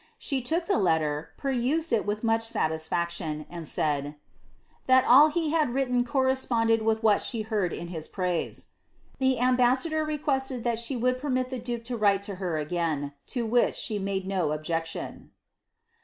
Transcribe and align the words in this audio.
She 0.17 0.41
took 0.41 0.67
letter, 0.67 1.29
perused 1.37 1.93
it 1.93 2.07
with 2.07 2.23
much 2.23 2.41
satisfaction, 2.41 3.45
and 3.51 3.67
said, 3.67 4.15
*' 4.49 4.87
that 4.87 5.05
all 5.05 5.29
he 5.29 5.51
had 5.51 5.75
ten 5.75 6.03
corresponded 6.03 6.81
with 6.81 7.03
what 7.03 7.21
she 7.21 7.43
heard 7.43 7.71
in 7.71 7.89
his 7.89 8.07
praise." 8.07 8.65
The 9.19 9.37
ambas 9.37 9.85
>r 9.85 10.03
requested 10.03 10.63
that 10.63 10.79
she 10.79 10.95
would 10.95 11.19
permit 11.19 11.51
the 11.51 11.59
duke 11.59 11.83
to 11.83 11.97
write 11.97 12.23
to 12.23 12.35
her 12.41 12.53
agam, 12.55 13.13
rhich 13.27 13.75
she 13.75 13.99
made 13.99 14.25
no 14.25 14.53
objection. 14.53 15.33